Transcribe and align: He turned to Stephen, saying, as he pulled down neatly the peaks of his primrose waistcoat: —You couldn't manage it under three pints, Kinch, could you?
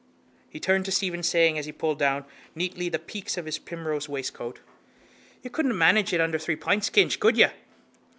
He 0.49 0.59
turned 0.59 0.85
to 0.85 0.91
Stephen, 0.91 1.21
saying, 1.21 1.59
as 1.59 1.67
he 1.67 1.71
pulled 1.71 1.99
down 1.99 2.25
neatly 2.55 2.89
the 2.89 2.97
peaks 2.97 3.37
of 3.37 3.45
his 3.45 3.59
primrose 3.59 4.09
waistcoat: 4.09 4.59
—You 5.43 5.51
couldn't 5.51 5.77
manage 5.77 6.11
it 6.11 6.19
under 6.19 6.39
three 6.39 6.55
pints, 6.55 6.89
Kinch, 6.89 7.19
could 7.19 7.37
you? 7.37 7.49